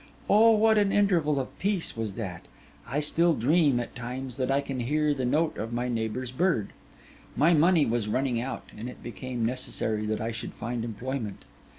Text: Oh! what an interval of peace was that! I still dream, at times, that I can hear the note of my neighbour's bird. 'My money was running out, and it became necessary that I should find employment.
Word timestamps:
Oh! 0.27 0.55
what 0.55 0.79
an 0.79 0.91
interval 0.91 1.39
of 1.39 1.59
peace 1.59 1.95
was 1.95 2.15
that! 2.15 2.47
I 2.87 3.01
still 3.01 3.35
dream, 3.35 3.79
at 3.79 3.95
times, 3.95 4.37
that 4.37 4.49
I 4.49 4.59
can 4.59 4.79
hear 4.79 5.13
the 5.13 5.27
note 5.27 5.57
of 5.57 5.71
my 5.73 5.89
neighbour's 5.89 6.31
bird. 6.31 6.69
'My 7.35 7.53
money 7.53 7.85
was 7.85 8.07
running 8.07 8.41
out, 8.41 8.67
and 8.75 8.89
it 8.89 9.03
became 9.03 9.45
necessary 9.45 10.07
that 10.07 10.19
I 10.19 10.31
should 10.31 10.55
find 10.55 10.83
employment. 10.83 11.45